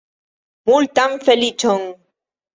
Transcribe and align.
Multan 0.69 1.11
feliĉon! 1.29 1.87